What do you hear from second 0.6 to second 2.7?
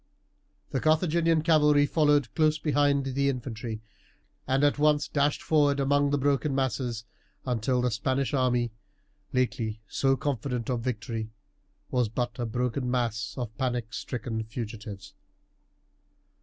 The Carthaginian cavalry followed close